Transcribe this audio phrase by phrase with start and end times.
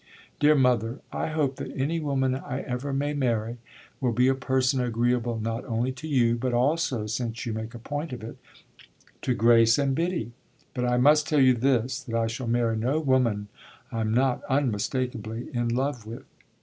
[0.39, 3.57] "Dear mother, I hope that any woman I ever may marry
[3.99, 7.77] will be a person agreeable not only to you, but also, since you make a
[7.77, 8.39] point of it,
[9.21, 10.31] to Grace and Biddy.
[10.73, 13.47] But I must tell you this that I shall marry no woman
[13.91, 16.25] I'm not unmistakably in love with."